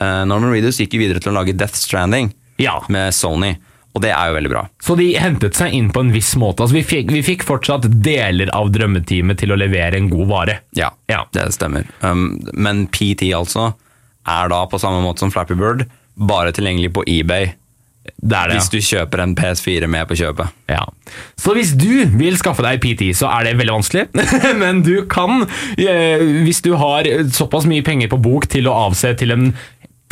[0.00, 2.78] uh, Norman Reedus gikk jo videre til å lage Death Stranding ja.
[2.92, 3.54] med Sony,
[3.96, 4.62] og det er jo veldig bra.
[4.84, 6.60] Så de hentet seg inn på en viss måte.
[6.66, 10.58] Altså, vi, fikk, vi fikk fortsatt deler av drømmeteamet til å levere en god vare.
[10.76, 11.22] Ja, Ja.
[11.32, 11.88] det stemmer.
[12.04, 13.70] Um, men PT altså
[14.28, 17.54] er da på samme måte som Flappy Bird bare tilgjengelig på eBay
[18.22, 20.52] Det det, hvis du kjøper en PS4 med på kjøpet.
[20.70, 20.84] ja.
[21.40, 24.04] Så hvis du vil skaffe deg PT, så er det veldig vanskelig.
[24.62, 25.42] Men du kan,
[25.78, 29.48] eh, hvis du har såpass mye penger på bok til å avse til en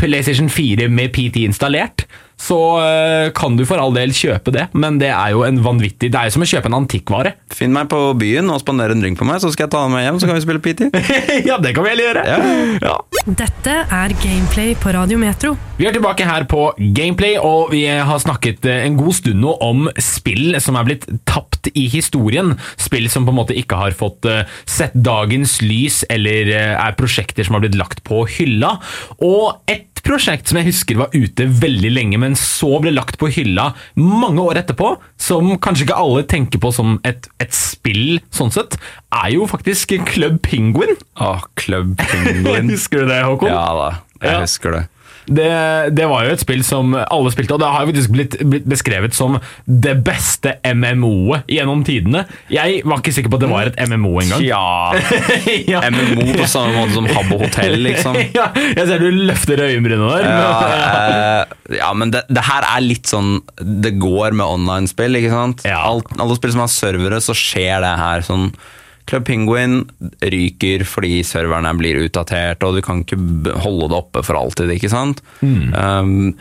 [0.01, 2.07] PlayStation 4 med PT installert,
[2.40, 4.66] så eh, kan du for all del kjøpe det.
[4.77, 7.35] Men det er jo en vanvittig Det er jo som å kjøpe en antikkvare.
[7.55, 9.94] Finn meg på byen og spander en drink på meg, så skal jeg ta den
[9.94, 10.88] med hjem, så kan vi spille PT.
[11.49, 12.25] ja, det kan vi heller gjøre.
[12.29, 12.40] Ja.
[12.85, 12.97] Ja.
[13.25, 15.55] Dette er Gameplay på Radio Metro.
[15.79, 16.66] Vi er tilbake her på
[16.97, 21.09] Gameplay, og vi har snakket eh, en god stund nå om spill som er blitt
[21.29, 22.55] tapt i historien.
[22.81, 27.47] Spill som på en måte ikke har fått eh, sett dagens lys, eller er prosjekter
[27.47, 28.77] som har blitt lagt på hylla.
[29.25, 33.31] Og et prosjekt som jeg husker var ute veldig lenge, men så ble lagt på
[33.33, 38.53] hylla mange år etterpå, som kanskje ikke alle tenker på som et, et spill sånn
[38.55, 38.77] sett,
[39.14, 40.95] er jo faktisk Club Penguin.
[41.21, 42.69] Åh, Club Penguin.
[42.75, 43.49] Husker du det, Håkon?
[43.53, 43.90] ja da,
[44.21, 44.40] jeg Ja.
[44.45, 44.83] husker det.
[45.26, 45.50] Det,
[45.96, 48.66] det var jo et spill som alle spilte, og det har jo faktisk blitt, blitt
[48.68, 52.24] beskrevet som det beste MMO-et gjennom tidene.
[52.52, 54.44] Jeg var ikke sikker på at det var et MMO engang.
[54.54, 54.92] Ja,
[55.64, 55.80] ja.
[55.88, 58.18] MMO på samme måte som Habbo Hotel, liksom.
[58.38, 60.28] ja, jeg ser du løfter øyenbrynene der.
[60.28, 60.52] Ja,
[61.48, 65.64] eh, ja, men det, det her er litt sånn Det går med online-spill, ikke sant?
[65.68, 65.80] Ja.
[65.88, 68.50] Alt, alle spill som har servere, så skjer det her sånn
[69.11, 69.83] Club Penguin
[70.25, 73.19] ryker fordi serverne blir utdatert, og du kan ikke
[73.64, 75.21] holde det oppe for alltid, ikke sant?
[75.45, 76.33] Um,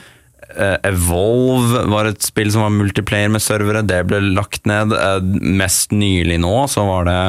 [0.55, 4.95] eh, Evolve var et spill som var multiplayer med servere, det ble lagt ned.
[4.95, 5.19] Eh,
[5.59, 7.19] mest nylig nå så var det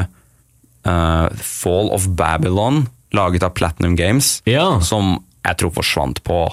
[0.87, 4.79] uh, Fall of Babylon, laget av Platinum Games, Ja.
[4.83, 6.45] som jeg tror forsvant på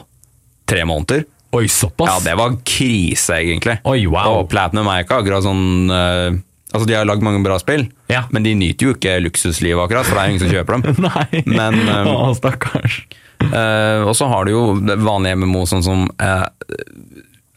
[0.69, 1.25] tre måneder.
[1.53, 2.09] Oi, såpass?
[2.09, 3.79] Ja, det var krise, egentlig.
[3.85, 4.39] Oi, wow.
[4.41, 6.39] Og Platinum er ikke akkurat sånn eh,
[6.73, 8.23] Altså, De har lagd mange bra spill, Ja.
[8.33, 11.05] men de nyter jo ikke luksuslivet, akkurat, for det er jo ingen som kjøper dem.
[11.05, 11.43] Nei.
[11.47, 13.03] Men, um, Å, stakkars.
[13.43, 14.63] Uh, og så har du jo
[15.03, 16.45] vanlige MMO sånn som uh,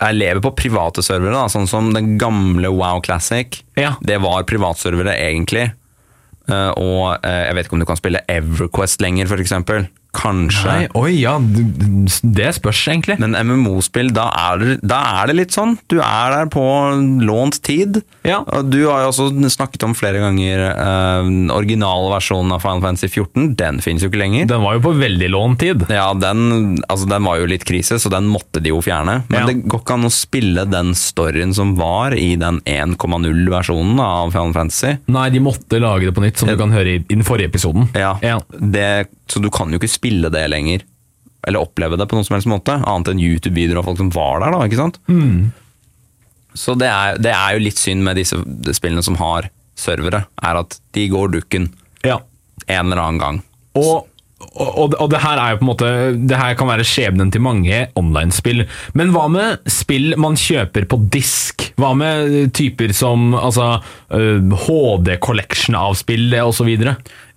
[0.02, 3.60] Jeg lever på private servere, da, sånn som den gamle Wow Classic.
[3.80, 3.94] Ja.
[4.02, 5.70] Det var privatservere, egentlig.
[6.50, 9.54] Uh, og jeg vet ikke om du kan spille Everquest lenger, f.eks.
[10.16, 10.66] Kanskje.
[10.72, 13.18] Nei, oi, ja, det spørs egentlig.
[13.22, 14.30] Men MMO-spill, da,
[14.82, 15.76] da er det litt sånn.
[15.92, 16.64] Du er der på
[17.26, 18.00] lånt tid.
[18.26, 18.40] Ja.
[18.64, 23.52] Du har jo også snakket om flere ganger eh, originalversjonen av Final Fantasy 14.
[23.60, 24.48] Den finnes jo ikke lenger.
[24.50, 25.86] Den var jo på veldig lånt tid.
[25.92, 29.20] Ja, den, altså, den var jo litt krise, så den måtte de jo fjerne.
[29.30, 29.46] Men Ja.
[29.52, 34.54] det går ikke an å spille den storyen som var i den 1,0-versjonen av Final
[34.56, 34.96] Fantasy.
[35.12, 37.52] Nei, de måtte lage det på nytt, som du kan høre i, i den forrige
[37.52, 37.90] episoden.
[37.96, 38.40] Ja, Ja.
[38.56, 40.84] Det, Så du kan jo ikke spille det lenger.
[41.48, 44.40] Eller oppleve det på noen som helst måte, annet enn YouTube-videoer av folk som var
[44.42, 44.52] der.
[44.56, 45.00] da, ikke sant?
[45.10, 45.52] Mm.
[46.56, 48.38] Så det er, det er jo litt synd med disse
[48.78, 51.68] spillene som har servere, er at de går dukken
[52.06, 52.22] Ja.
[52.68, 53.42] en eller annen gang.
[53.76, 54.08] Og,
[54.54, 55.90] og, og, det her er jo på en måte
[56.30, 58.66] Det her kan være skjebnen til mange online-spill.
[58.98, 61.70] Men hva med spill man kjøper på disk?
[61.80, 63.80] Hva med typer som altså,
[64.16, 66.72] øh, HD collection av spill osv.?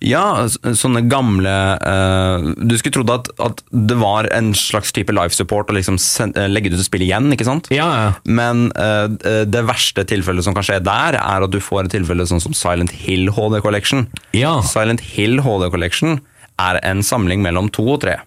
[0.04, 0.46] Ja,
[0.78, 5.72] sånne gamle uh, Du skulle trodd at, at det var en slags type life support
[5.72, 7.66] å liksom eh, legge ut et spill igjen, ikke sant?
[7.74, 8.12] Ja, ja.
[8.22, 9.10] Men uh,
[9.48, 12.54] det verste tilfellet som kan skje der, er at du får et tilfelle sånn som
[12.54, 14.06] Silent Hill HD Collection.
[14.36, 14.58] Ja.
[14.66, 16.20] Silent Hill HD Collection
[16.58, 18.18] er en samling mellom to og tre.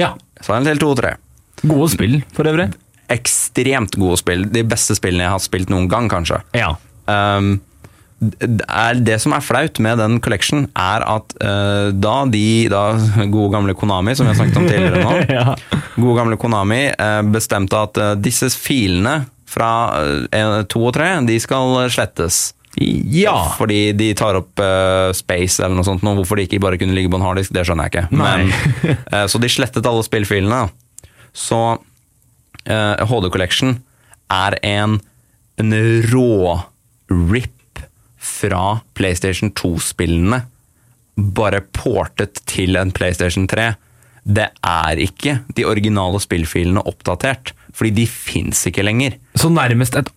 [0.00, 0.14] ja.
[0.40, 1.08] Silent Hill 2 og 3.
[1.68, 2.70] Gode spill, for øvrig.
[3.12, 4.46] Ekstremt gode spill.
[4.48, 6.38] De beste spillene jeg har spilt noen gang, kanskje.
[6.56, 6.70] Ja.
[7.04, 7.58] Um,
[9.04, 12.82] det, som er flaut med den collection, er at uh, da de da,
[13.34, 15.54] gode gamle Konami, som vi har snakket om tidligere nå, Ja.
[15.96, 19.70] gode gamle Konami uh, bestemte at uh, disse filene fra
[20.30, 22.54] 2 og 3, de skal slettes.
[22.80, 23.36] Ja.
[23.58, 26.04] Fordi de tar opp uh, space eller noe sånt.
[26.06, 28.06] Nå, hvorfor de ikke bare kunne ligge på en harddisk, det skjønner jeg ikke.
[28.16, 28.48] Men,
[29.12, 30.64] uh, så de slettet alle spillfilene.
[31.36, 33.76] Så uh, HD Collection
[34.32, 34.98] er en,
[35.60, 35.76] en
[36.12, 36.56] rå
[37.10, 37.84] rip
[38.20, 40.42] fra PlayStation 2-spillene.
[41.36, 43.72] Bare portet til en PlayStation 3.
[44.24, 49.16] Det er ikke de originale spillfilene oppdatert, fordi de fins ikke lenger.
[49.36, 50.08] Så nærmest et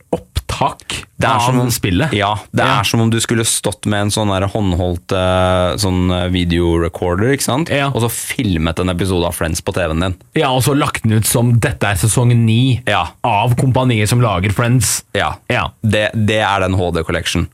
[0.63, 2.11] opptak Det er som om, spillet.
[2.15, 2.79] Ja, det Ja.
[2.79, 7.43] er som om du skulle stått med en sånn håndholdt eh, sånn eh, videorecorder, ikke
[7.47, 7.69] sant?
[7.69, 7.89] Ja.
[7.93, 10.15] Og så filmet en episode av Friends på TV-en din.
[10.35, 13.07] Ja, og så lagt den ut som 'dette er sesong ni' Ja.
[13.23, 15.03] av kompaniet som lager Friends.
[15.13, 15.35] Ja.
[15.49, 15.69] Ja.
[15.83, 17.47] Det, det er den HD Collection.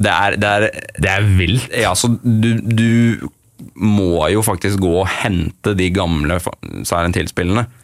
[0.00, 1.68] Det er, det er Det er vilt.
[1.72, 3.28] Ja, så du, du
[3.74, 6.40] må jo faktisk gå og hente de gamle
[6.86, 7.18] Silent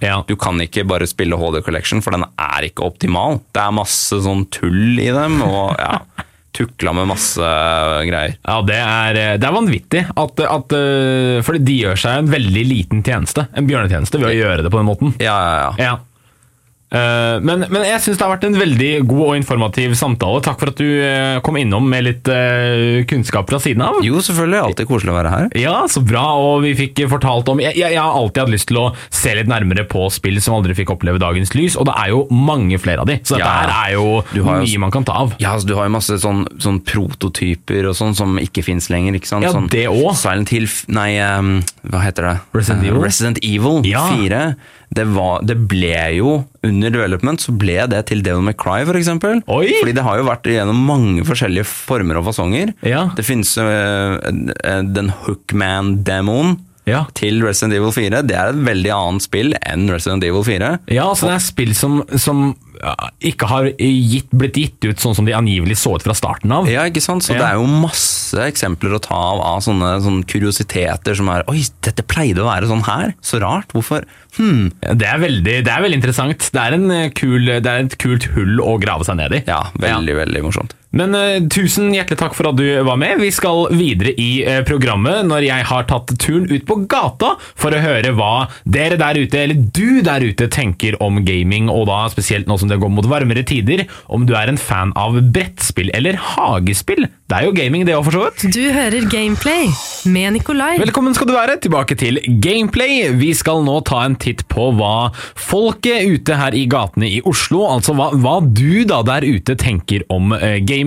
[0.02, 0.20] Ja.
[0.26, 3.40] Du kan ikke bare spille HD Collection, for den er ikke optimal.
[3.54, 6.00] Det er masse sånn tull i dem, og ja,
[6.56, 7.52] tukla med masse
[8.11, 8.37] greier.
[8.42, 10.04] Ja, det er, det er vanvittig.
[10.11, 13.46] At, at, for fordi de gjør seg en veldig liten tjeneste.
[13.54, 15.14] En bjørnetjeneste ved å gjøre det på den måten.
[15.22, 15.90] Ja, ja, ja.
[15.90, 15.98] Ja.
[16.90, 20.40] Eh, men, men jeg syns det har vært en veldig god og informativ samtale.
[20.42, 24.00] Takk for at du eh, kom innom med litt eh, kunnskap fra siden av.
[24.03, 24.61] Jo, selvfølgelig.
[24.64, 25.46] Alltid koselig å være her.
[25.61, 28.68] Ja, så bra, og vi fikk fortalt om jeg, jeg, jeg har alltid hatt lyst
[28.72, 31.94] til å se litt nærmere på spill som aldri fikk oppleve dagens lys, og det
[32.03, 33.85] er jo mange flere av de, så dette Ja.
[33.87, 35.37] er jo mye man kan ta av.
[35.42, 39.14] Ja, altså, Du har jo masse sånn, sånn prototyper og sånn som ikke fins lenger.
[39.20, 39.46] ikke sant?
[39.46, 40.16] Ja, sånn, det også.
[40.24, 42.35] Silent Hill Nei, um, hva heter det?
[42.57, 43.00] Resident Evil?
[43.05, 44.03] Resident Evil Ja.
[44.11, 44.42] 4.
[44.94, 46.33] Det, var, det ble jo,
[46.66, 49.38] under development, så ble det til Devil May Cry, for eksempel.
[49.46, 49.68] Oi!
[49.79, 52.72] Fordi det har jo vært gjennom mange forskjellige former og fasonger.
[52.83, 53.05] Ja.
[53.14, 54.18] Det finnes øh,
[54.90, 57.05] den Hookman-demoen Ja.
[57.14, 58.22] til Resident Evil 4.
[58.26, 60.70] Det er et veldig annet spill enn Resident Evil 4.
[60.90, 62.48] Ja, så det er spill som, som
[63.21, 66.69] ikke har gitt, blitt gitt ut sånn som de angivelig så ut fra starten av.
[66.71, 67.23] Ja, ikke sant?
[67.27, 67.38] Så Ja.
[67.43, 71.62] det er jo masse eksempler å ta av av sånne, sånne kuriositeter som er Oi,
[71.83, 73.14] dette pleide å være sånn her!
[73.21, 73.69] Så rart!
[73.75, 74.05] Hvorfor?
[74.38, 74.71] Hm.
[74.81, 76.51] Det er veldig, det er veldig interessant.
[76.53, 79.43] Det er, en eh, kul, det er et kult hull å grave seg ned i.
[79.47, 80.75] Ja, veldig, veldig morsomt.
[80.96, 83.20] Men uh, tusen hjertelig takk for at du var med.
[83.22, 87.74] Vi skal videre i uh, programmet når jeg har tatt turen ut på gata for
[87.74, 92.03] å høre hva dere der ute, eller du der ute, tenker om gaming, og da
[92.11, 95.92] spesielt nå som det går mot varmere tider, om du er en fan av brettspill
[95.94, 97.07] eller hagespill.
[97.31, 98.46] Det er jo gaming det òg, for så vidt.
[98.57, 99.70] Du hører Gameplay
[100.11, 100.72] med Nikolai.
[100.83, 103.05] Velkommen skal du være tilbake til Gameplay.
[103.20, 107.62] Vi skal nå ta en titt på hva folket ute her i gatene i Oslo,
[107.70, 110.80] altså hva, hva du da der ute tenker om uh, gaming.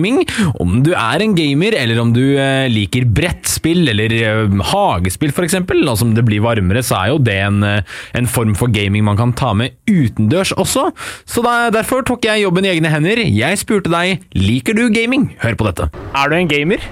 [0.60, 5.58] Om du er en gamer, eller om du eh, liker brettspill eller eh, hagespill f.eks.
[5.60, 9.06] Og som det blir varmere, så er jo det en, eh, en form for gaming
[9.06, 10.90] man kan ta med utendørs også.
[11.28, 13.22] Så da, derfor tok jeg jobben i egne hender.
[13.24, 15.30] Jeg spurte deg liker du gaming.
[15.44, 15.90] Hør på dette.
[16.14, 16.82] Er du en gamer?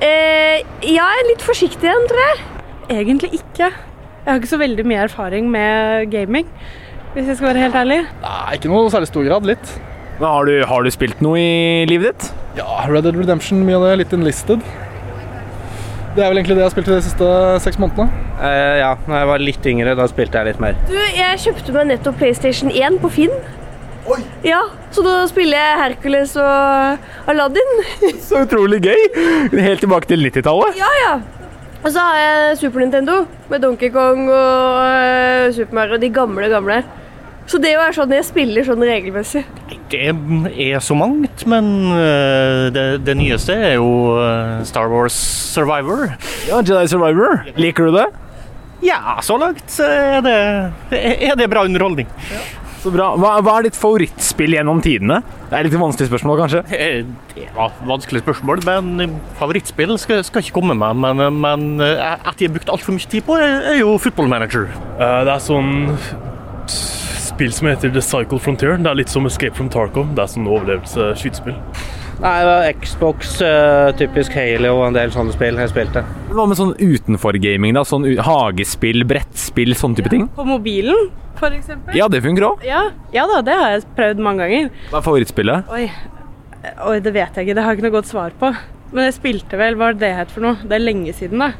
[0.00, 2.44] Eh, ja, jeg er litt forsiktig igjen, tror jeg.
[3.00, 3.68] Egentlig ikke.
[4.20, 6.48] Jeg har ikke så veldig mye erfaring med gaming,
[7.14, 8.00] hvis jeg skal være helt ærlig.
[8.24, 9.48] Nei, ikke noe særlig stor grad.
[9.48, 9.72] Litt.
[10.20, 12.26] Men har du, har du spilt noe i livet ditt?
[12.58, 13.92] Ja, Red Dead Redemption, mye av det.
[14.02, 14.60] Litt Enlisted.
[16.12, 17.28] Det er vel egentlig det jeg har spilt i de siste
[17.64, 18.26] seks månedene.
[18.36, 20.76] Uh, ja, da jeg var litt yngre, da spilte jeg litt mer.
[20.90, 23.32] Du, jeg kjøpte meg nettopp PlayStation 1 på Finn.
[24.10, 24.20] Oi!
[24.44, 24.60] Ja,
[24.92, 27.74] Så da spiller jeg Hercules og Aladdin.
[28.28, 29.02] Så utrolig gøy!
[29.56, 30.76] Helt tilbake til 90-tallet.
[30.82, 31.18] Ja, ja.
[31.80, 36.52] Og så har jeg Super Nintendo med Donkey Kong og uh, Super Mario, de gamle,
[36.52, 36.82] gamle.
[37.50, 39.42] Så det er sånn jeg spiller sånn regelmessig.
[39.90, 43.88] Det er så mangt, men uh, det, det, nyeste er jo
[44.20, 45.16] uh, Star Wars
[45.50, 46.12] Survivor.
[46.46, 47.42] Ja, Jedi Survivor.
[47.58, 48.06] Liker du det?
[48.86, 50.38] Ja, så langt er det,
[50.94, 52.06] er det bra underholdning.
[52.30, 52.46] Ja.
[52.80, 53.10] Så bra.
[53.18, 55.18] Hva, hva, er ditt favorittspill gjennom tidene?
[55.50, 56.62] Det er litt vanskelig spørsmål, kanskje?
[56.70, 61.02] Det var vanskelig spørsmål, men favorittspill skal, skal ikke komme med.
[61.02, 64.70] Men, men at jeg har brukt altfor mye tid på, er jo Football Manager.
[64.96, 65.90] Det er sånn
[67.40, 68.76] spill som heter The Cycle Frontier.
[68.76, 70.10] Det er litt som Escape from Tarkov.
[70.12, 71.54] Det er sånn overlevelse-skytespill.
[72.20, 76.02] Nei, det var Xbox, uh, typisk Halo og en del sånne spill jeg spilte.
[76.34, 77.78] Hva med sånn utenfor-gaming?
[77.78, 77.86] da?
[77.88, 80.26] Sånn Hagespill, brettspill, sånne type ting?
[80.36, 81.08] På mobilen,
[81.48, 81.96] eksempel.
[81.96, 82.66] Ja, det funker òg.
[82.68, 82.82] Ja.
[83.16, 84.68] ja da, det har jeg prøvd mange ganger.
[84.90, 85.72] Hva er favorittspillet?
[85.72, 85.86] Oi.
[86.90, 87.56] Oi, det vet jeg ikke.
[87.56, 88.52] Det har jeg ikke noe godt svar på.
[88.92, 90.60] Men jeg spilte vel, hva var det det het for noe?
[90.60, 91.54] Det er lenge siden, da.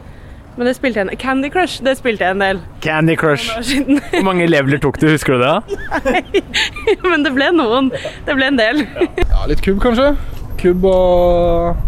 [0.57, 2.61] Men det spilte jeg en Candy Crush, det spilte jeg en del.
[2.85, 3.53] Candy Crush.
[4.17, 5.79] Hvor mange leveler tok du, husker du det?
[6.09, 6.43] Nei,
[7.11, 7.93] men det ble noen.
[8.27, 8.85] Det ble en del.
[9.23, 10.15] Ja, litt kubb, kanskje
[10.61, 11.79] kubb og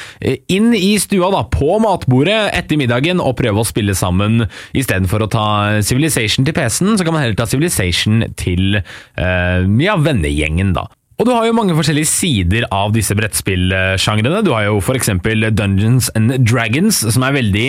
[0.49, 4.45] inn i stua da, på matbordet etter middagen og prøve å spille sammen
[4.77, 5.45] istedenfor å ta
[5.85, 10.87] Civilization til PC-en, så kan man heller ta Civilization til uh, ja, vennegjengen, da.
[11.21, 14.41] Og du har jo mange forskjellige sider av disse brettspillsjangrene.
[14.45, 15.11] Du har jo f.eks.
[15.53, 17.65] Dungeons and Dragons, som er veldig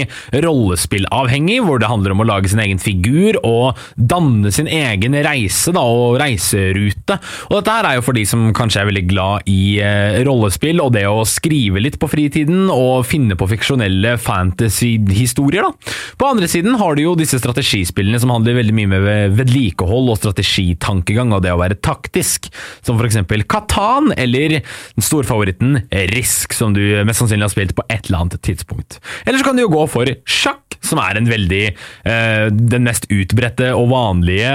[0.47, 5.75] rollespillavhengig, hvor det handler om å lage sin egen figur og danne sin egen reise
[5.77, 7.19] da, og reiserute.
[7.51, 10.81] Og dette her er jo for de som kanskje er veldig glad i eh, rollespill
[10.81, 15.69] og det å skrive litt på fritiden og finne på fiksjonelle fantasy-historier.
[16.17, 20.21] På andre siden har du jo disse strategispillene som handler veldig mye med vedlikehold og
[20.23, 22.49] strategitankegang og det å være taktisk,
[22.85, 24.61] som eksempel Katan eller
[25.03, 25.81] storfavoritten
[26.15, 29.01] Risk, som du mest sannsynlig har spilt på et eller annet tidspunkt.
[29.27, 33.09] Eller så kan du jo gå for sjakk, som er en veldig eh, den mest
[33.13, 34.55] utbredte og vanlige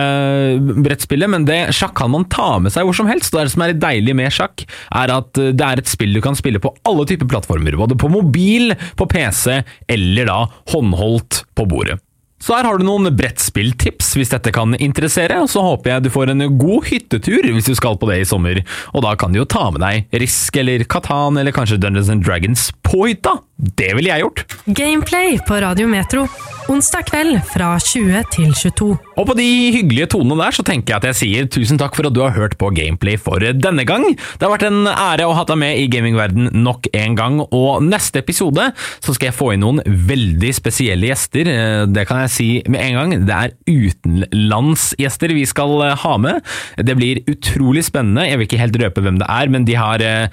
[0.86, 3.34] brettspillet, men det sjakk kan man ta med seg hvor som helst.
[3.34, 4.64] Og det som er deilig med sjakk,
[4.96, 8.12] er at det er et spill du kan spille på alle typer plattformer, både på
[8.14, 12.00] mobil, på PC eller da håndholdt på bordet.
[12.40, 16.14] Så her har du noen brettspilltips hvis dette kan interessere, og så håper jeg du
[16.14, 18.62] får en god hyttetur hvis du skal på det i sommer.
[18.94, 22.24] Og da kan du jo ta med deg Risk eller Katan eller kanskje Dungeons and
[22.26, 24.45] Dragons på hytta Det ville jeg gjort.
[24.72, 26.22] Gameplay på Radio Metro.
[26.70, 28.86] Onsdag kveld fra 20 til 22.
[29.20, 32.07] Og på de hyggelige tonene der så tenker jeg at jeg sier tusen takk for
[32.07, 34.05] at du har hørt på Gameplay for denne gang.
[34.14, 37.84] Det har vært en ære å ha deg med i gamingverden nok en gang, og
[37.84, 38.70] neste episode
[39.01, 41.49] så skal jeg få inn noen veldig spesielle gjester.
[41.51, 43.16] Eh, Det kan jeg si med en gang.
[43.28, 46.45] Det er utenlandsgjester vi skal eh, ha med.
[46.78, 48.30] Det blir utrolig spennende.
[48.30, 50.30] Jeg vil ikke helt røpe hvem det er, men de har eh,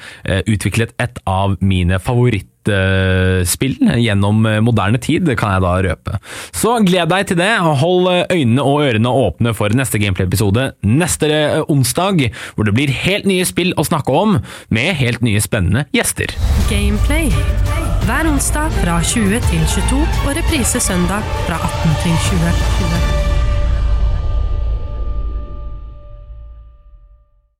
[0.46, 2.52] utviklet et av mine favoritter
[3.48, 6.18] spill gjennom moderne tid, kan jeg da røpe.
[6.56, 7.52] Så gled deg til det.
[7.82, 13.26] Hold øynene og ørene åpne for neste gameplay-episode neste eh, onsdag, hvor det blir helt
[13.28, 14.38] nye spill å snakke om,
[14.68, 16.32] med helt nye spennende gjester.
[16.70, 17.30] Gameplay.
[18.06, 23.25] Hver onsdag fra 20 til 22 og reprise søndag fra 18 til 20.